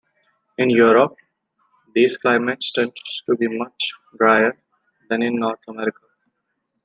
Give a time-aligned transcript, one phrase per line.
[0.57, 1.13] In Europe,
[1.93, 4.57] these climates tend to be much drier
[5.09, 6.01] than in North America.